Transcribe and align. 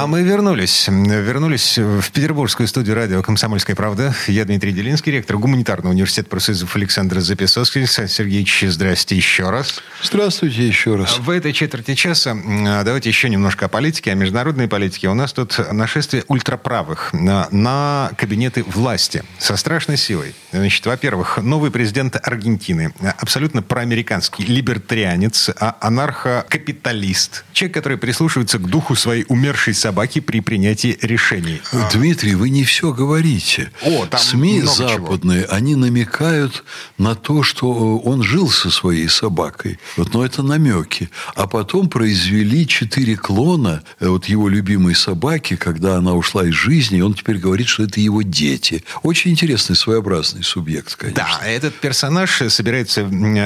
А 0.00 0.06
мы 0.06 0.22
вернулись. 0.22 0.88
Вернулись 0.88 1.76
в 1.76 2.10
петербургскую 2.10 2.66
студию 2.66 2.96
радио 2.96 3.22
«Комсомольская 3.22 3.76
правда». 3.76 4.14
Я 4.28 4.46
Дмитрий 4.46 4.72
Делинский, 4.72 5.12
ректор 5.12 5.36
гуманитарного 5.36 5.92
университета 5.92 6.30
профессоров 6.30 6.74
Александр 6.74 7.20
Записовский. 7.20 7.86
Сергеевич, 7.86 8.64
здрасте 8.66 9.14
еще 9.14 9.50
раз. 9.50 9.82
Здравствуйте 10.02 10.66
еще 10.66 10.96
раз. 10.96 11.18
В 11.18 11.28
этой 11.28 11.52
четверти 11.52 11.94
часа 11.94 12.34
давайте 12.82 13.10
еще 13.10 13.28
немножко 13.28 13.66
о 13.66 13.68
политике, 13.68 14.12
о 14.12 14.14
международной 14.14 14.68
политике. 14.68 15.10
У 15.10 15.14
нас 15.14 15.34
тут 15.34 15.60
нашествие 15.70 16.24
ультраправых 16.28 17.12
на, 17.12 17.48
на 17.50 18.10
кабинеты 18.16 18.62
власти 18.62 19.22
со 19.38 19.54
страшной 19.58 19.98
силой. 19.98 20.34
Значит, 20.50 20.86
во-первых, 20.86 21.36
новый 21.42 21.70
президент 21.70 22.16
Аргентины, 22.26 22.94
абсолютно 23.18 23.60
проамериканский 23.60 24.46
либертарианец, 24.46 25.50
а 25.60 25.76
анархокапиталист. 25.78 27.44
Человек, 27.52 27.74
который 27.74 27.98
прислушивается 27.98 28.56
к 28.56 28.66
духу 28.66 28.94
своей 28.94 29.26
умершей 29.28 29.74
собаки 29.74 29.89
при 29.92 30.40
принятии 30.40 30.98
решений. 31.02 31.60
Дмитрий, 31.92 32.34
вы 32.34 32.50
не 32.50 32.64
все 32.64 32.92
говорите. 32.92 33.70
О, 33.82 34.06
там 34.06 34.20
СМИ 34.20 34.62
западные, 34.62 35.44
они 35.44 35.76
намекают 35.76 36.64
на 36.98 37.14
то, 37.14 37.42
что 37.42 37.98
он 37.98 38.22
жил 38.22 38.48
со 38.50 38.70
своей 38.70 39.08
собакой. 39.08 39.78
Вот, 39.96 40.14
но 40.14 40.24
это 40.24 40.42
намеки. 40.42 41.10
А 41.34 41.46
потом 41.46 41.88
произвели 41.88 42.66
четыре 42.66 43.16
клона 43.16 43.82
э, 43.98 44.08
вот 44.08 44.26
его 44.26 44.48
любимой 44.48 44.94
собаки, 44.94 45.56
когда 45.56 45.96
она 45.96 46.14
ушла 46.14 46.46
из 46.46 46.54
жизни, 46.54 46.98
и 46.98 47.02
он 47.02 47.14
теперь 47.14 47.38
говорит, 47.38 47.68
что 47.68 47.84
это 47.84 48.00
его 48.00 48.22
дети. 48.22 48.84
Очень 49.02 49.32
интересный, 49.32 49.76
своеобразный 49.76 50.42
субъект, 50.42 50.96
конечно. 50.96 51.24
Да, 51.40 51.46
этот 51.46 51.74
персонаж 51.74 52.42
собирается 52.48 53.02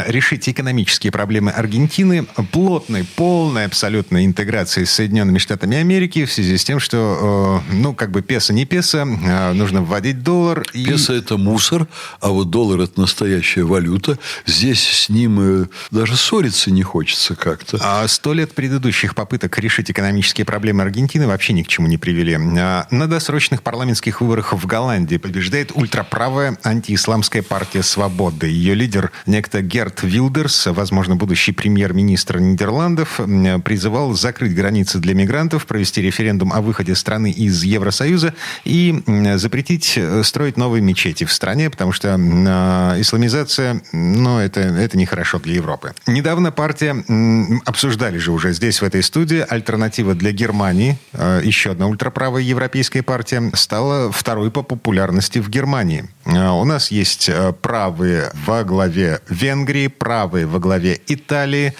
решить 0.06 0.48
экономические 0.48 1.12
проблемы 1.12 1.51
Аргентины 1.51 2.25
плотной, 2.53 3.05
полной 3.17 3.67
абсолютной 3.67 4.25
интеграцией 4.25 4.86
с 4.86 4.91
Соединенными 4.91 5.39
Штатами 5.39 5.77
Америки 5.77 6.25
связи 6.34 6.56
с 6.56 6.64
тем, 6.64 6.80
что, 6.80 7.62
э, 7.70 7.74
ну, 7.74 7.94
как 7.94 8.10
бы 8.10 8.22
песо 8.22 8.52
не 8.52 8.64
песо, 8.66 8.98
э, 8.98 9.52
нужно 9.52 9.82
вводить 9.82 10.22
доллар. 10.22 10.64
И... 10.72 10.84
Песо– 10.84 11.12
это 11.14 11.36
мусор, 11.36 11.86
а 12.20 12.28
вот 12.28 12.50
доллар– 12.50 12.80
это 12.82 13.00
настоящая 13.00 13.64
валюта. 13.64 14.18
Здесь 14.46 14.82
с 14.82 15.08
ним 15.08 15.38
э, 15.40 15.66
даже 15.90 16.16
ссориться 16.16 16.70
не 16.70 16.82
хочется 16.82 17.34
как-то. 17.34 17.78
А 17.80 18.06
сто 18.08 18.34
лет 18.34 18.52
предыдущих 18.52 19.14
попыток 19.14 19.58
решить 19.58 19.90
экономические 19.90 20.44
проблемы 20.44 20.82
Аргентины 20.82 21.27
вообще 21.27 21.52
ни 21.52 21.62
к 21.62 21.68
чему 21.68 21.86
не 21.86 21.96
привели. 21.96 22.34
А 22.34 22.86
На 22.90 23.06
досрочных 23.06 23.62
парламентских 23.62 24.20
выборах 24.20 24.52
в 24.52 24.66
Голландии 24.66 25.16
побеждает 25.16 25.70
ультраправая 25.74 26.58
антиисламская 26.64 27.42
партия 27.42 27.82
«Свобода». 27.82 28.46
Ее 28.46 28.74
лидер, 28.74 29.12
некто 29.27 29.62
Герт 29.62 30.02
Вилдерс, 30.02 30.66
возможно, 30.66 31.16
будущий 31.16 31.52
премьер-министр 31.52 32.40
Нидерландов, 32.40 33.20
призывал 33.64 34.14
закрыть 34.14 34.55
границы 34.55 34.98
для 34.98 35.14
мигрантов, 35.14 35.66
провести 35.66 36.02
референдум 36.02 36.23
о 36.30 36.61
выходе 36.61 36.94
страны 36.94 37.30
из 37.30 37.62
Евросоюза 37.62 38.34
и 38.64 39.03
запретить 39.36 39.94
э, 39.97 40.22
строить 40.22 40.56
новые 40.56 40.83
мечети 40.83 41.25
в 41.25 41.33
стране, 41.33 41.70
потому 41.70 41.92
что 41.92 42.17
а, 42.19 43.00
исламизация, 43.00 43.83
ну, 43.92 44.39
это, 44.39 44.61
это 44.61 44.97
нехорошо 44.97 45.39
для 45.39 45.55
Европы. 45.55 45.95
Недавно 46.06 46.52
партия, 46.52 47.05
м, 47.08 47.62
обсуждали 47.64 48.19
же 48.19 48.33
уже 48.33 48.52
здесь, 48.52 48.80
в 48.80 48.84
этой 48.84 49.02
студии, 49.02 49.45
альтернатива 49.48 50.14
для 50.14 50.33
Германии, 50.33 50.98
э, 51.12 51.41
еще 51.45 51.72
одна 51.72 51.86
ультраправая 51.86 52.42
европейская 52.42 53.02
партия, 53.02 53.50
стала 53.55 54.11
второй 54.12 54.50
по 54.50 54.62
популярности 54.62 55.39
в 55.39 55.48
Германии. 55.48 56.08
Э, 56.27 56.48
У 56.50 56.64
нас 56.64 56.91
есть 56.91 57.28
э, 57.28 57.53
правые 57.53 58.30
во 58.46 58.64
главе 58.64 59.20
Венгрии, 59.29 59.89
правые 59.89 60.46
во 60.46 60.58
главе 60.58 61.01
Италии. 61.07 61.74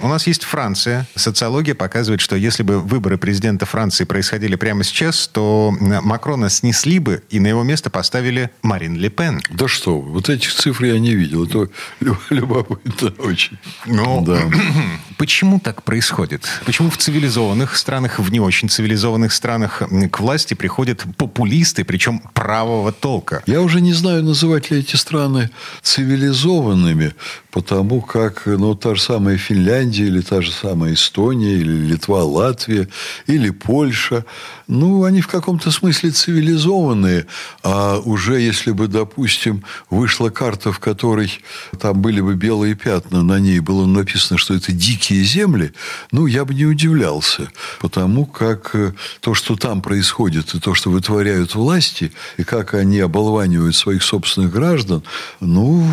У 0.00 0.08
нас 0.08 0.26
есть 0.26 0.44
Франция. 0.44 1.06
Социология 1.14 1.74
показывает, 1.74 2.20
что 2.20 2.36
если 2.36 2.62
бы 2.62 2.80
выборы 2.80 3.18
президента 3.18 3.66
Франции 3.66 4.04
происходили 4.04 4.56
прямо 4.56 4.84
сейчас, 4.84 5.28
то 5.28 5.72
Макрона 5.80 6.48
снесли 6.50 6.98
бы 6.98 7.22
и 7.30 7.40
на 7.40 7.48
его 7.48 7.62
место 7.62 7.90
поставили 7.90 8.50
Марин 8.62 8.96
Ле 8.96 9.10
Пен. 9.10 9.40
Да 9.50 9.68
что 9.68 9.98
вы, 10.00 10.12
вот 10.12 10.28
этих 10.28 10.52
цифр 10.54 10.84
я 10.84 10.98
не 10.98 11.14
видел. 11.14 11.44
Это 11.44 11.68
лю- 12.00 12.18
любопытно 12.30 13.12
очень. 13.18 13.58
Ну, 13.86 14.22
да. 14.24 14.40
Почему 15.20 15.60
так 15.60 15.82
происходит? 15.82 16.48
Почему 16.64 16.88
в 16.88 16.96
цивилизованных 16.96 17.76
странах, 17.76 18.18
в 18.18 18.32
не 18.32 18.40
очень 18.40 18.70
цивилизованных 18.70 19.34
странах 19.34 19.82
к 20.10 20.18
власти 20.18 20.54
приходят 20.54 21.04
популисты, 21.18 21.84
причем 21.84 22.22
правого 22.32 22.90
толка? 22.90 23.42
Я 23.44 23.60
уже 23.60 23.82
не 23.82 23.92
знаю, 23.92 24.24
называть 24.24 24.70
ли 24.70 24.78
эти 24.78 24.96
страны 24.96 25.50
цивилизованными, 25.82 27.12
потому 27.50 28.00
как 28.00 28.46
ну, 28.46 28.74
та 28.74 28.94
же 28.94 29.02
самая 29.02 29.36
Финляндия, 29.36 30.06
или 30.06 30.22
та 30.22 30.40
же 30.40 30.52
самая 30.52 30.94
Эстония, 30.94 31.52
или 31.52 31.70
Литва, 31.70 32.24
Латвия, 32.24 32.88
или 33.26 33.50
Польша, 33.50 34.24
ну, 34.68 35.04
они 35.04 35.20
в 35.20 35.28
каком-то 35.28 35.70
смысле 35.70 36.12
цивилизованные, 36.12 37.26
а 37.62 37.98
уже 37.98 38.40
если 38.40 38.70
бы, 38.70 38.88
допустим, 38.88 39.64
вышла 39.90 40.30
карта, 40.30 40.72
в 40.72 40.78
которой 40.78 41.42
там 41.78 42.00
были 42.00 42.22
бы 42.22 42.36
белые 42.36 42.74
пятна, 42.74 43.22
на 43.22 43.38
ней 43.38 43.60
было 43.60 43.84
написано, 43.84 44.38
что 44.38 44.54
это 44.54 44.72
дикие 44.72 45.09
земли, 45.14 45.72
ну, 46.12 46.26
я 46.26 46.44
бы 46.44 46.54
не 46.54 46.66
удивлялся, 46.66 47.50
потому 47.80 48.26
как 48.26 48.70
э, 48.74 48.92
то, 49.20 49.34
что 49.34 49.56
там 49.56 49.82
происходит, 49.82 50.54
и 50.54 50.60
то, 50.60 50.74
что 50.74 50.90
вытворяют 50.90 51.54
власти, 51.54 52.12
и 52.36 52.44
как 52.44 52.74
они 52.74 53.00
оболванивают 53.00 53.76
своих 53.76 54.02
собственных 54.02 54.52
граждан, 54.52 55.02
ну, 55.40 55.86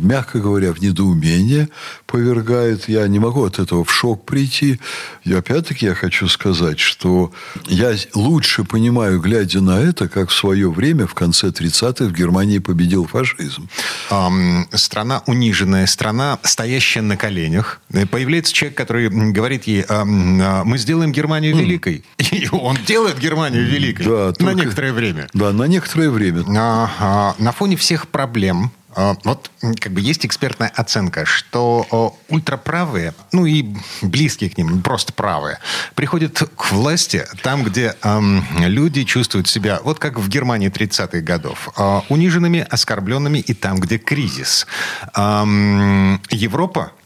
мягко 0.00 0.40
говоря, 0.40 0.72
в 0.72 0.80
недоумение 0.80 1.68
повергает. 2.06 2.88
Я 2.88 3.06
не 3.08 3.18
могу 3.18 3.44
от 3.44 3.58
этого 3.58 3.84
в 3.84 3.92
шок 3.92 4.24
прийти. 4.24 4.80
И 5.24 5.32
опять-таки 5.32 5.86
я 5.86 5.94
хочу 5.94 6.28
сказать, 6.28 6.78
что 6.78 7.32
я 7.66 7.94
лучше 8.14 8.64
понимаю, 8.64 9.20
глядя 9.20 9.60
на 9.60 9.80
это, 9.80 10.08
как 10.08 10.30
в 10.30 10.34
свое 10.34 10.70
время, 10.70 11.06
в 11.06 11.14
конце 11.14 11.48
30-х, 11.48 12.06
в 12.06 12.12
Германии 12.12 12.58
победил 12.58 13.06
фашизм. 13.06 13.68
Ам, 14.10 14.68
страна 14.72 15.22
униженная, 15.26 15.86
страна, 15.86 16.38
стоящая 16.42 17.02
на 17.02 17.16
коленях. 17.16 17.80
И 17.92 18.04
Появляется 18.48 18.54
человек, 18.54 18.76
который 18.76 19.08
говорит 19.32 19.64
ей, 19.64 19.84
ам, 19.88 20.40
а, 20.42 20.64
мы 20.64 20.78
сделаем 20.78 21.12
Германию 21.12 21.54
великой. 21.56 22.04
И 22.18 22.48
он 22.50 22.76
делает 22.86 23.18
Германию 23.18 23.64
великой 23.66 24.04
Да, 24.04 24.26
на 24.26 24.32
только- 24.32 24.54
некоторое 24.54 24.92
время. 24.92 25.28
Да, 25.34 25.52
на 25.52 25.64
некоторое 25.64 26.10
время. 26.10 26.44
А, 26.56 26.90
а, 26.98 27.34
на 27.38 27.52
фоне 27.52 27.76
всех 27.76 28.08
проблем, 28.08 28.70
а, 28.96 29.16
вот 29.24 29.50
как 29.80 29.92
бы 29.92 30.00
есть 30.00 30.24
экспертная 30.26 30.72
оценка, 30.74 31.24
что 31.26 32.16
ультраправые, 32.28 33.14
ну 33.32 33.44
и 33.46 33.64
близкие 34.02 34.50
к 34.50 34.56
ним, 34.58 34.82
просто 34.82 35.12
правые, 35.12 35.58
приходят 35.94 36.42
к 36.56 36.72
власти 36.72 37.24
там, 37.42 37.62
где 37.64 37.94
ам, 38.02 38.44
люди 38.58 39.04
чувствуют 39.04 39.46
себя, 39.48 39.80
вот 39.84 39.98
как 39.98 40.18
в 40.18 40.28
Германии 40.28 40.70
30-х 40.70 41.20
годов, 41.20 41.68
а, 41.76 42.02
униженными, 42.08 42.66
оскорбленными 42.68 43.38
и 43.38 43.52
там, 43.54 43.78
где 43.78 43.98
кризис. 43.98 44.66
Ам, 45.14 46.20
Европа 46.30 46.92
а, 46.92 46.97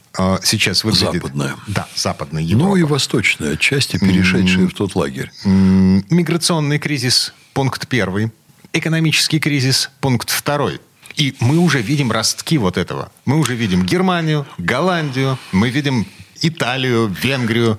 сейчас 0.42 0.84
выглядит... 0.84 1.22
Западная. 1.22 1.56
Да, 1.66 1.88
западная 1.94 2.42
Европа. 2.42 2.68
Ну 2.68 2.76
и 2.76 2.82
восточная, 2.82 3.52
отчасти 3.54 3.98
перешедшая 3.98 4.66
в 4.66 4.74
тот 4.74 4.94
лагерь. 4.94 5.30
Миграционный 5.44 6.78
кризис– 6.78 7.34
пункт 7.52 7.88
первый. 7.88 8.30
Экономический 8.72 9.38
кризис– 9.38 9.90
пункт 10.00 10.30
второй. 10.30 10.80
И 11.16 11.34
мы 11.40 11.58
уже 11.58 11.82
видим 11.82 12.10
ростки 12.10 12.56
вот 12.56 12.78
этого. 12.78 13.12
Мы 13.26 13.38
уже 13.38 13.54
видим 13.54 13.84
Германию, 13.84 14.46
Голландию, 14.56 15.38
мы 15.52 15.68
видим 15.68 16.06
Италию, 16.42 17.14
Венгрию. 17.22 17.78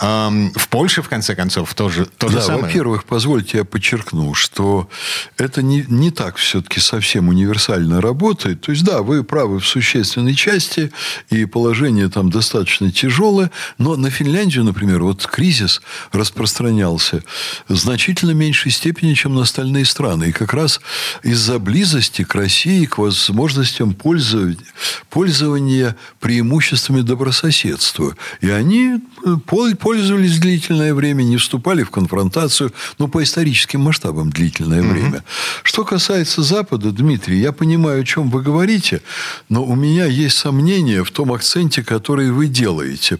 Ам, 0.00 0.52
в 0.54 0.68
Польше, 0.68 1.02
в 1.02 1.08
конце 1.08 1.34
концов, 1.34 1.72
тоже 1.74 2.06
то 2.06 2.28
же 2.28 2.36
да, 2.36 2.42
самое. 2.42 2.64
во-первых, 2.64 3.04
позвольте 3.04 3.58
я 3.58 3.64
подчеркну, 3.64 4.34
что 4.34 4.88
это 5.38 5.62
не, 5.62 5.84
не 5.88 6.10
так 6.10 6.36
все-таки 6.36 6.80
совсем 6.80 7.28
универсально 7.28 8.00
работает. 8.00 8.60
То 8.60 8.72
есть, 8.72 8.84
да, 8.84 9.02
вы 9.02 9.22
правы 9.22 9.60
в 9.60 9.66
существенной 9.66 10.34
части, 10.34 10.92
и 11.30 11.44
положение 11.44 12.08
там 12.08 12.30
достаточно 12.30 12.90
тяжелое, 12.90 13.50
но 13.78 13.96
на 13.96 14.10
Финляндию, 14.10 14.64
например, 14.64 15.02
вот 15.02 15.26
кризис 15.26 15.80
распространялся 16.12 17.22
в 17.68 17.76
значительно 17.76 18.32
меньшей 18.32 18.72
степени, 18.72 19.14
чем 19.14 19.34
на 19.34 19.42
остальные 19.42 19.84
страны. 19.84 20.24
И 20.30 20.32
как 20.32 20.52
раз 20.54 20.80
из-за 21.22 21.58
близости 21.58 22.24
к 22.24 22.34
России, 22.34 22.84
к 22.84 22.98
возможностям 22.98 23.94
пользования, 23.94 24.58
пользования 25.08 25.96
преимуществами 26.20 27.00
добрососедства. 27.00 27.93
Общества. 27.94 28.16
И 28.40 28.50
они 28.50 29.00
э, 29.24 29.36
пользовались 29.46 30.38
длительное 30.38 30.94
время, 30.94 31.22
не 31.22 31.36
вступали 31.36 31.82
в 31.82 31.90
конфронтацию, 31.90 32.72
но 32.98 33.08
по 33.08 33.22
историческим 33.22 33.80
масштабам 33.80 34.30
длительное 34.30 34.80
угу. 34.80 34.90
время. 34.90 35.24
Что 35.62 35.84
касается 35.84 36.42
Запада, 36.42 36.90
Дмитрий, 36.90 37.38
я 37.38 37.52
понимаю, 37.52 38.02
о 38.02 38.04
чем 38.04 38.30
вы 38.30 38.42
говорите, 38.42 39.02
но 39.48 39.64
у 39.64 39.74
меня 39.74 40.06
есть 40.06 40.36
сомнения 40.36 41.02
в 41.04 41.10
том 41.10 41.32
акценте, 41.32 41.82
который 41.82 42.30
вы 42.30 42.46
делаете. 42.46 43.18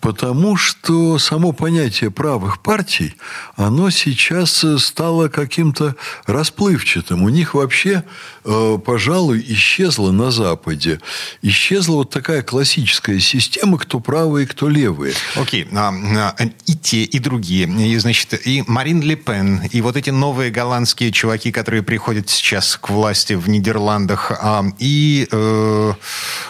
Потому 0.00 0.56
что 0.56 1.18
само 1.18 1.52
понятие 1.52 2.10
правых 2.10 2.62
партий, 2.62 3.14
оно 3.56 3.90
сейчас 3.90 4.64
стало 4.78 5.28
каким-то 5.28 5.94
расплывчатым. 6.26 7.22
У 7.22 7.28
них 7.28 7.54
вообще, 7.54 8.04
э, 8.44 8.78
пожалуй, 8.84 9.44
исчезла 9.48 10.12
на 10.12 10.30
Западе, 10.30 11.00
исчезла 11.42 11.96
вот 11.96 12.10
такая 12.10 12.42
классическая 12.42 13.20
система, 13.20 13.78
кто 13.78 14.00
правые, 14.06 14.46
кто 14.46 14.68
левые. 14.68 15.14
Окей, 15.34 15.64
okay. 15.64 15.76
А, 15.76 16.34
а, 16.38 16.44
и 16.66 16.74
те, 16.76 17.02
и 17.02 17.18
другие. 17.18 17.66
И, 17.66 17.98
значит, 17.98 18.46
и 18.46 18.62
Марин 18.68 19.02
Ле 19.02 19.16
Пен, 19.16 19.62
и 19.72 19.80
вот 19.80 19.96
эти 19.96 20.10
новые 20.10 20.52
голландские 20.52 21.10
чуваки, 21.10 21.50
которые 21.50 21.82
приходят 21.82 22.30
сейчас 22.30 22.76
к 22.76 22.88
власти 22.88 23.32
в 23.32 23.48
Нидерландах, 23.48 24.30
а, 24.30 24.64
и, 24.78 25.26
э, 25.30 25.92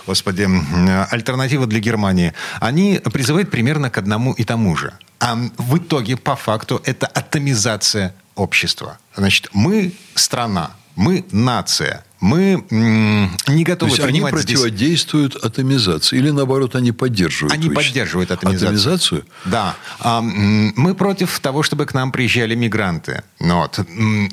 господи, 0.06 0.46
альтернатива 1.10 1.66
для 1.66 1.80
Германии, 1.80 2.34
они 2.60 3.00
призывают 3.10 3.50
примерно 3.50 3.88
к 3.88 3.96
одному 3.96 4.34
и 4.34 4.44
тому 4.44 4.76
же. 4.76 4.92
А 5.18 5.34
в 5.56 5.78
итоге, 5.78 6.18
по 6.18 6.36
факту, 6.36 6.82
это 6.84 7.06
атомизация 7.06 8.14
общества. 8.34 8.98
Значит, 9.16 9.48
мы 9.54 9.94
страна, 10.14 10.72
мы 10.94 11.24
нация, 11.32 12.04
мы 12.20 12.64
не 12.70 13.64
готовы 13.64 13.90
То 13.90 13.96
есть 13.96 14.08
они 14.08 14.20
противодействуют 14.20 15.32
здесь... 15.32 15.44
атомизации 15.44 16.16
или 16.16 16.30
наоборот 16.30 16.74
они 16.74 16.92
поддерживают? 16.92 17.52
Они 17.52 17.68
поддерживают 17.68 18.30
атомизацию. 18.30 18.68
Атомизацию? 18.68 19.24
Да. 19.44 19.76
А, 20.00 20.22
мы 20.22 20.94
против 20.94 21.38
того, 21.40 21.62
чтобы 21.62 21.84
к 21.86 21.94
нам 21.94 22.12
приезжали 22.12 22.54
мигранты. 22.54 23.22
Но 23.38 23.60
вот. 23.60 23.78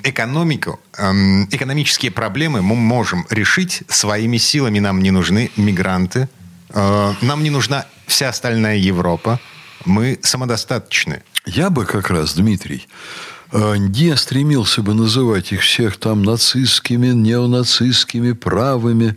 Экономику, 0.04 0.80
экономические 0.94 2.12
проблемы 2.12 2.62
мы 2.62 2.76
можем 2.76 3.26
решить 3.30 3.84
своими 3.90 4.38
силами. 4.38 4.80
Нам 4.80 5.02
не 5.02 5.12
нужны 5.12 5.52
мигранты. 5.58 6.30
А, 6.70 7.16
нам 7.22 7.44
не 7.44 7.50
нужна 7.50 7.86
вся 8.08 8.30
остальная 8.30 8.78
Европа. 8.78 9.40
Мы 9.86 10.20
самодостаточны. 10.22 11.24
Я 11.46 11.70
бы 11.70 11.86
как 11.86 12.10
раз, 12.10 12.36
Дмитрий, 12.36 12.88
Э, 12.88 13.33
не 13.54 14.16
стремился 14.18 14.82
бы 14.82 14.94
называть 14.94 15.52
их 15.52 15.62
всех 15.62 15.98
там 15.98 16.24
нацистскими, 16.24 17.08
неонацистскими, 17.08 18.32
правыми. 18.32 19.16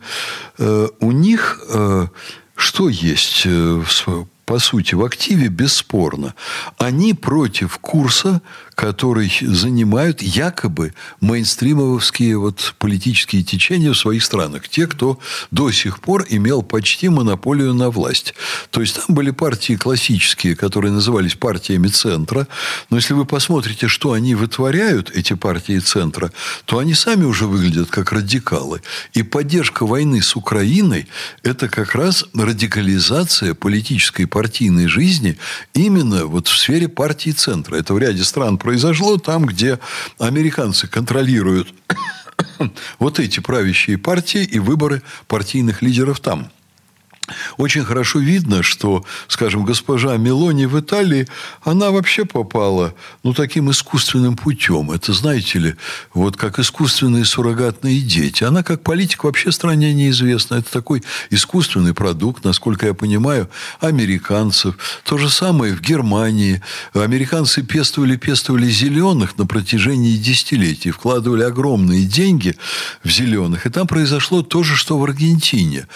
Э, 0.58 0.88
у 1.00 1.12
них 1.12 1.60
э, 1.68 2.06
что 2.54 2.88
есть 2.88 3.46
по 4.46 4.60
сути, 4.60 4.94
в 4.94 5.04
активе 5.04 5.48
бесспорно. 5.48 6.34
Они 6.78 7.14
против 7.14 7.78
курса, 7.78 8.40
который 8.76 9.32
занимают 9.40 10.20
якобы 10.20 10.92
мейнстримовские 11.22 12.38
вот 12.38 12.74
политические 12.78 13.42
течения 13.42 13.90
в 13.90 13.96
своих 13.96 14.22
странах. 14.22 14.68
Те, 14.68 14.86
кто 14.86 15.18
до 15.50 15.72
сих 15.72 15.98
пор 16.00 16.26
имел 16.28 16.62
почти 16.62 17.08
монополию 17.08 17.72
на 17.72 17.88
власть. 17.88 18.34
То 18.70 18.82
есть, 18.82 18.96
там 18.96 19.16
были 19.16 19.30
партии 19.30 19.76
классические, 19.76 20.54
которые 20.54 20.92
назывались 20.92 21.34
партиями 21.34 21.88
центра. 21.88 22.46
Но 22.90 22.98
если 22.98 23.14
вы 23.14 23.24
посмотрите, 23.24 23.88
что 23.88 24.12
они 24.12 24.34
вытворяют, 24.34 25.10
эти 25.10 25.32
партии 25.32 25.78
центра, 25.78 26.30
то 26.66 26.78
они 26.78 26.92
сами 26.92 27.24
уже 27.24 27.46
выглядят 27.46 27.88
как 27.88 28.12
радикалы. 28.12 28.82
И 29.14 29.22
поддержка 29.22 29.86
войны 29.86 30.20
с 30.20 30.36
Украиной– 30.36 31.08
это 31.42 31.70
как 31.70 31.94
раз 31.94 32.26
радикализация 32.34 33.54
политической 33.54 34.26
партийной 34.26 34.86
жизни 34.86 35.38
именно 35.72 36.26
вот 36.26 36.46
в 36.46 36.58
сфере 36.58 36.88
партии 36.88 37.30
центра. 37.30 37.76
Это 37.76 37.94
в 37.94 37.98
ряде 37.98 38.22
стран 38.22 38.58
произошло 38.66 39.16
там, 39.16 39.46
где 39.46 39.78
американцы 40.18 40.88
контролируют 40.88 41.72
вот 42.98 43.20
эти 43.20 43.38
правящие 43.38 43.96
партии 43.96 44.42
и 44.42 44.58
выборы 44.58 45.02
партийных 45.28 45.82
лидеров 45.82 46.18
там. 46.18 46.50
Очень 47.56 47.84
хорошо 47.84 48.18
видно, 48.18 48.62
что, 48.62 49.04
скажем, 49.28 49.64
госпожа 49.64 50.16
Мелони 50.16 50.66
в 50.66 50.78
Италии, 50.78 51.26
она 51.62 51.90
вообще 51.90 52.24
попала, 52.24 52.94
ну, 53.24 53.34
таким 53.34 53.70
искусственным 53.70 54.36
путем. 54.36 54.90
Это, 54.92 55.12
знаете 55.12 55.58
ли, 55.58 55.74
вот 56.14 56.36
как 56.36 56.58
искусственные 56.58 57.24
суррогатные 57.24 58.00
дети. 58.00 58.44
Она 58.44 58.62
как 58.62 58.82
политик 58.82 59.24
вообще 59.24 59.50
стране 59.50 59.92
неизвестна. 59.94 60.56
Это 60.56 60.70
такой 60.70 61.02
искусственный 61.30 61.94
продукт, 61.94 62.44
насколько 62.44 62.86
я 62.86 62.94
понимаю, 62.94 63.48
американцев. 63.80 64.76
То 65.04 65.18
же 65.18 65.28
самое 65.28 65.74
в 65.74 65.80
Германии. 65.80 66.62
Американцы 66.94 67.62
пестовали, 67.62 68.16
пестовали 68.16 68.68
зеленых 68.68 69.38
на 69.38 69.46
протяжении 69.46 70.16
десятилетий, 70.16 70.90
вкладывали 70.90 71.42
огромные 71.42 72.04
деньги 72.04 72.56
в 73.02 73.10
зеленых. 73.10 73.66
И 73.66 73.70
там 73.70 73.86
произошло 73.86 74.42
то 74.42 74.62
же, 74.62 74.76
что 74.76 74.98
в 74.98 75.04
Аргентине. 75.04 75.86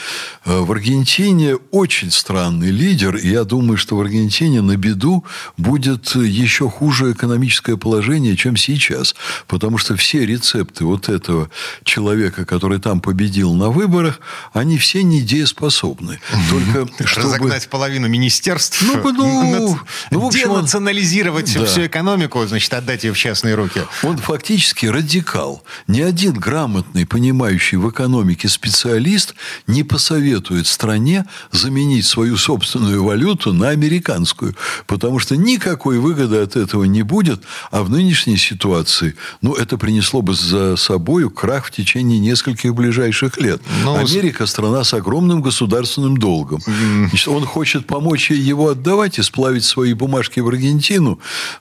Э, 0.44 0.61
в 0.61 0.73
Аргентине 0.73 1.19
Аргентине 1.20 1.56
очень 1.70 2.11
странный 2.11 2.70
лидер, 2.70 3.14
и 3.17 3.28
я 3.28 3.44
думаю, 3.44 3.76
что 3.76 3.96
в 3.96 4.00
Аргентине 4.00 4.62
на 4.62 4.76
беду 4.76 5.25
будет 5.58 6.14
еще 6.14 6.70
хуже 6.70 7.12
экономическое 7.12 7.76
положение, 7.76 8.37
чем 8.37 8.56
сейчас. 8.56 9.14
Потому 9.46 9.76
что 9.76 9.96
все 9.96 10.25
рецепты 10.25 10.87
вот 10.87 11.11
этого 11.11 11.50
человека, 11.84 12.46
который 12.46 12.81
там 12.81 13.02
победил 13.02 13.52
на 13.52 13.69
выборах, 13.69 14.20
они 14.55 14.78
все 14.78 15.02
недееспособны. 15.02 16.20
Только 16.49 17.06
чтобы... 17.06 17.26
Разогнать 17.26 17.69
половину 17.69 18.08
министерств, 18.08 18.82
ну, 18.82 19.12
ну, 19.12 19.78
ну, 20.11 20.20
в 20.20 20.25
общем, 20.25 20.55
денационализировать 20.55 21.55
он... 21.55 21.67
всю 21.67 21.84
экономику, 21.84 22.46
значит, 22.46 22.72
отдать 22.72 23.05
ее 23.05 23.12
в 23.12 23.19
частные 23.19 23.56
руки. 23.56 23.82
Он 24.02 24.17
фактически 24.17 24.87
радикал. 24.87 25.62
Ни 25.87 26.00
один 26.00 26.32
грамотный, 26.32 27.05
понимающий 27.05 27.76
в 27.76 27.90
экономике 27.90 28.49
специалист 28.49 29.34
не 29.67 29.82
посоветует 29.82 30.67
стране 30.67 31.10
стране 31.11 31.27
заменить 31.51 32.07
свою 32.07 32.37
собственную 32.37 33.05
валюту 33.05 33.53
на 33.53 33.71
американскую. 33.71 34.55
Потому 34.87 35.19
что 35.19 35.37
никакой 35.37 35.99
выгоды 35.99 36.37
от 36.37 36.57
этого 36.57 36.85
не 36.85 37.03
будет. 37.03 37.43
А 37.71 37.83
в 37.83 37.91
нынешней 37.91 38.37
ситуации, 38.37 39.15
ну, 39.43 39.55
это 39.55 39.77
принесло 39.77 40.23
бы 40.23 40.35
за 40.35 40.77
собой 40.77 41.29
крах 41.31 41.67
в 41.67 41.71
течение 41.71 42.19
нескольких 42.19 42.75
ближайших 42.75 43.39
лет. 43.39 43.61
Но... 43.85 43.97
Ну, 43.97 44.07
Америка– 44.07 44.47
страна 44.47 44.85
с 44.85 44.95
огромным 44.95 45.43
государственным 45.43 46.17
долгом. 46.17 46.61
Значит, 47.09 47.29
он 47.29 47.45
хочет 47.45 47.87
помочь 47.87 48.31
ей 48.31 48.41
его 48.41 48.69
отдавать 48.69 49.19
и 49.19 49.23
сплавить 49.23 49.65
свои 49.65 49.95
бумажки 49.95 50.41
в 50.41 50.49
Аргентину. 50.49 51.19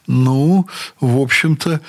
Ну, 0.07 0.68
в 1.00 1.18
общем-то, 1.18 1.81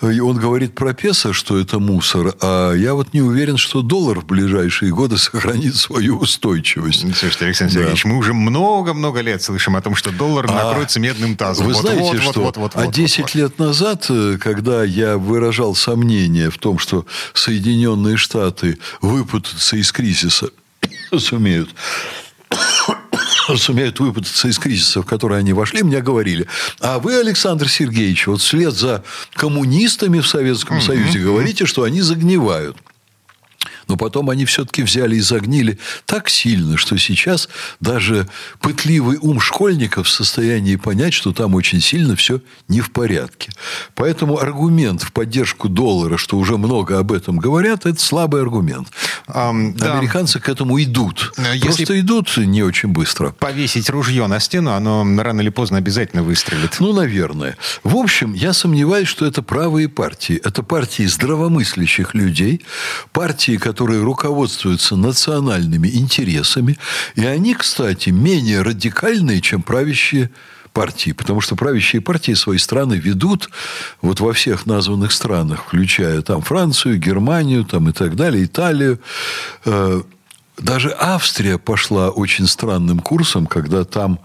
он 0.00 0.36
говорит 0.36 0.74
про 0.74 0.94
песо, 0.94 1.32
что 1.32 1.58
это 1.58 1.78
мусор, 1.78 2.34
а 2.40 2.72
я 2.72 2.94
вот 2.94 3.12
не 3.14 3.20
уверен, 3.20 3.56
что 3.56 3.82
доллар 3.82 4.20
в 4.20 4.26
ближайшие 4.26 4.92
годы 4.92 5.18
сохранит 5.18 5.74
свою 5.76 6.18
устойчивость. 6.18 7.00
Слушайте, 7.00 7.46
Александр 7.46 7.74
да. 7.74 7.80
Сергеевич, 7.80 8.04
мы 8.04 8.16
уже 8.16 8.32
много-много 8.32 9.20
лет 9.20 9.42
слышим 9.42 9.74
о 9.76 9.80
том, 9.80 9.94
что 9.94 10.10
доллар 10.12 10.46
а 10.48 10.52
накроется 10.52 11.00
медным 11.00 11.36
тазом. 11.36 11.66
Вы 11.66 11.72
вот, 11.72 11.82
знаете, 11.82 12.02
вот, 12.02 12.16
что? 12.16 12.40
Вот, 12.40 12.56
вот, 12.56 12.56
вот, 12.56 12.72
а 12.76 12.84
вот, 12.86 12.94
10 12.94 13.20
вот, 13.20 13.34
лет 13.34 13.58
назад, 13.58 14.06
э, 14.08 14.38
когда 14.40 14.84
я 14.84 15.18
выражал 15.18 15.74
сомнение 15.74 16.50
в 16.50 16.58
том, 16.58 16.78
что 16.78 17.04
Соединенные 17.34 18.16
Штаты 18.16 18.78
выпутаться 19.00 19.76
из 19.76 19.90
кризиса 19.90 20.50
сумеют 21.18 21.70
сумеют 23.56 24.00
выпутаться 24.00 24.48
из 24.48 24.58
кризиса, 24.58 25.02
в 25.02 25.06
который 25.06 25.38
они 25.38 25.52
вошли, 25.52 25.82
мне 25.82 26.00
говорили, 26.00 26.46
а 26.80 26.98
вы, 26.98 27.18
Александр 27.18 27.68
Сергеевич, 27.68 28.26
вот 28.26 28.40
вслед 28.40 28.74
за 28.74 29.02
коммунистами 29.34 30.20
в 30.20 30.26
Советском 30.26 30.80
Союзе 30.80 31.20
говорите, 31.20 31.66
что 31.66 31.84
они 31.84 32.02
загнивают. 32.02 32.76
Но 33.88 33.96
потом 33.96 34.30
они 34.30 34.44
все-таки 34.44 34.82
взяли 34.82 35.16
и 35.16 35.20
загнили 35.20 35.78
так 36.04 36.28
сильно, 36.28 36.76
что 36.76 36.96
сейчас 36.98 37.48
даже 37.80 38.28
пытливый 38.60 39.18
ум 39.20 39.40
школьников 39.40 40.06
в 40.06 40.10
состоянии 40.10 40.76
понять, 40.76 41.14
что 41.14 41.32
там 41.32 41.54
очень 41.54 41.80
сильно 41.80 42.16
все 42.16 42.40
не 42.68 42.80
в 42.80 42.90
порядке. 42.90 43.50
Поэтому 43.94 44.38
аргумент 44.38 45.02
в 45.02 45.12
поддержку 45.12 45.68
доллара, 45.68 46.16
что 46.16 46.36
уже 46.36 46.56
много 46.56 46.98
об 46.98 47.12
этом 47.12 47.38
говорят, 47.38 47.86
это 47.86 48.00
слабый 48.00 48.42
аргумент. 48.42 48.88
Um, 49.28 49.80
Американцы 49.82 50.38
да. 50.38 50.44
к 50.44 50.48
этому 50.48 50.82
идут. 50.82 51.32
Если 51.54 51.66
Просто 51.66 52.00
идут 52.00 52.36
не 52.36 52.62
очень 52.62 52.90
быстро. 52.90 53.30
Повесить 53.30 53.90
ружье 53.90 54.26
на 54.26 54.40
стену, 54.40 54.72
оно 54.72 55.06
рано 55.22 55.40
или 55.40 55.50
поздно 55.50 55.78
обязательно 55.78 56.22
выстрелит. 56.22 56.76
Ну, 56.80 56.92
наверное. 56.92 57.56
В 57.84 57.96
общем, 57.96 58.34
я 58.34 58.52
сомневаюсь, 58.52 59.08
что 59.08 59.26
это 59.26 59.42
правые 59.42 59.88
партии. 59.88 60.40
Это 60.44 60.62
партии 60.62 61.04
здравомыслящих 61.04 62.14
людей, 62.14 62.64
партии, 63.12 63.56
которые 63.56 63.77
которые 63.78 64.02
руководствуются 64.02 64.96
национальными 64.96 65.86
интересами. 65.86 66.76
И 67.14 67.24
они, 67.24 67.54
кстати, 67.54 68.10
менее 68.10 68.62
радикальные, 68.62 69.40
чем 69.40 69.62
правящие 69.62 70.30
партии, 70.72 71.12
потому 71.12 71.40
что 71.40 71.54
правящие 71.54 72.02
партии 72.02 72.34
свои 72.34 72.58
страны 72.58 72.94
ведут 72.94 73.50
вот 74.02 74.18
во 74.18 74.32
всех 74.32 74.66
названных 74.66 75.12
странах, 75.12 75.66
включая 75.68 76.22
там 76.22 76.42
Францию, 76.42 76.98
Германию 76.98 77.64
там, 77.64 77.88
и 77.88 77.92
так 77.92 78.16
далее, 78.16 78.46
Италию. 78.46 78.98
Э, 79.64 80.02
даже 80.58 80.90
Австрия 80.98 81.56
пошла 81.56 82.10
очень 82.10 82.48
странным 82.48 82.98
курсом, 82.98 83.46
когда 83.46 83.84
там 83.84 84.18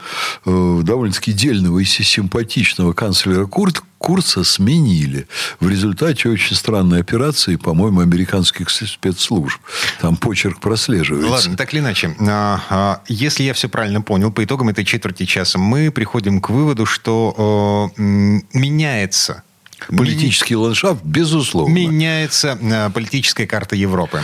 э, 0.47 0.81
довольно-таки 0.83 1.31
дельного 1.31 1.77
и 1.77 1.85
симпатичного 1.85 2.93
канцлера 2.93 3.45
Курт 3.45 3.83
Курца 4.03 4.43
сменили. 4.43 5.27
В 5.61 5.69
результате 5.69 6.27
очень 6.27 6.57
странной 6.57 6.99
операции, 6.99 7.55
по-моему, 7.55 8.01
американских 8.01 8.69
спецслужб. 8.69 9.61
Там 10.01 10.17
почерк 10.17 10.59
прослеживается. 10.59 11.31
Ладно, 11.31 11.55
так 11.55 11.73
или 11.73 11.79
иначе. 11.79 12.13
А, 12.19 12.61
а, 12.69 13.01
если 13.07 13.43
я 13.43 13.53
все 13.53 13.69
правильно 13.69 14.01
понял, 14.01 14.29
по 14.29 14.43
итогам 14.43 14.67
этой 14.67 14.83
четверти 14.83 15.23
часа 15.23 15.57
мы 15.57 15.89
приходим 15.89 16.41
к 16.41 16.49
выводу, 16.49 16.85
что 16.85 17.93
меняется 17.95 19.43
Политический 19.87 20.55
ландшафт, 20.55 21.03
безусловно. 21.03 21.73
Меняется 21.73 22.57
э, 22.61 22.89
политическая 22.89 23.45
карта 23.45 23.75
Европы. 23.75 24.23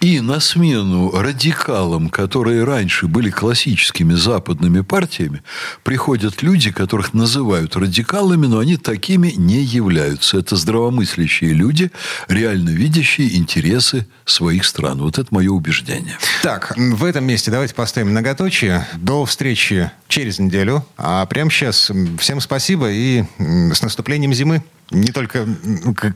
И 0.00 0.20
на 0.20 0.40
смену 0.40 1.10
радикалам, 1.10 2.08
которые 2.08 2.64
раньше 2.64 3.06
были 3.06 3.28
классическими 3.28 4.14
западными 4.14 4.80
партиями, 4.80 5.42
приходят 5.84 6.42
люди, 6.42 6.70
которых 6.70 7.12
называют 7.12 7.76
радикалами, 7.76 8.46
но 8.46 8.60
они 8.60 8.78
такими 8.78 9.28
не 9.36 9.60
являются. 9.62 10.38
Это 10.38 10.56
здравомыслящие 10.56 11.52
люди, 11.52 11.90
реально 12.28 12.70
видящие 12.70 13.36
интересы 13.36 14.06
своих 14.24 14.64
стран. 14.64 15.02
Вот 15.02 15.18
это 15.18 15.28
мое 15.34 15.50
убеждение. 15.50 16.16
Так, 16.42 16.72
в 16.78 17.04
этом 17.04 17.24
месте 17.24 17.50
давайте 17.50 17.74
поставим 17.74 18.12
многоточие. 18.12 18.86
До 18.94 19.26
встречи 19.26 19.90
через 20.08 20.38
неделю. 20.38 20.82
А 20.96 21.26
прямо 21.26 21.50
сейчас 21.50 21.92
всем 22.18 22.40
спасибо 22.40 22.90
и 22.90 23.24
с 23.38 23.82
наступлением 23.82 24.32
зимы 24.32 24.62
не 24.90 25.12
только 25.12 25.46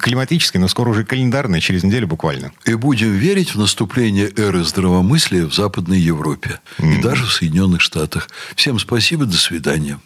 климатической, 0.00 0.60
но 0.60 0.68
скоро 0.68 0.90
уже 0.90 1.04
календарной, 1.04 1.60
через 1.60 1.84
неделю 1.84 2.06
буквально. 2.06 2.52
И 2.64 2.74
будем 2.74 3.12
верить 3.12 3.54
в 3.54 3.58
наступление 3.58 4.30
эры 4.36 4.64
здравомыслия 4.64 5.46
в 5.46 5.54
Западной 5.54 5.98
Европе 5.98 6.60
mm-hmm. 6.78 6.98
и 6.98 7.02
даже 7.02 7.24
в 7.26 7.32
Соединенных 7.32 7.80
Штатах. 7.80 8.28
Всем 8.56 8.78
спасибо, 8.78 9.24
до 9.26 9.36
свидания. 9.36 9.98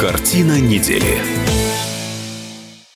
Картина 0.00 0.60
недели. 0.60 1.45